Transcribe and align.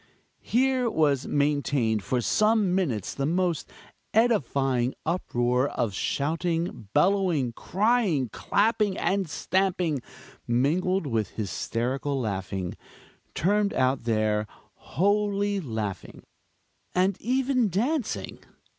Here 0.41 0.89
was 0.89 1.27
maintained 1.27 2.01
for 2.03 2.21
some 2.21 2.73
minutes 2.73 3.13
the 3.13 3.27
most 3.27 3.69
edifying 4.15 4.95
uproar 5.05 5.67
of 5.67 5.93
shouting, 5.93 6.89
bellowing, 6.91 7.53
crying, 7.53 8.29
clapping 8.29 8.97
and 8.97 9.29
stamping, 9.29 10.01
mingled 10.47 11.05
with 11.05 11.29
hysterical 11.35 12.19
laughing, 12.19 12.75
termed 13.35 13.75
out 13.75 14.05
there 14.05 14.47
"holy 14.73 15.59
laughing," 15.59 16.23
and 16.95 17.15
even 17.21 17.69
dancing! 17.69 18.39